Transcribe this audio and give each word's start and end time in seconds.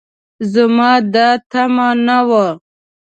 زما 0.53 0.91
دا 1.13 1.29
تمعه 1.51 1.89
نه 2.05 2.17
وه 2.27 2.47